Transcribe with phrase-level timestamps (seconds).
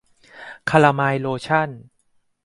[0.69, 1.69] คาลาไมน์โลชั่น